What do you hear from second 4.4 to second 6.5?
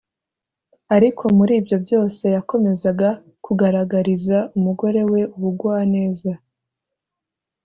umugore we ubugwaneza.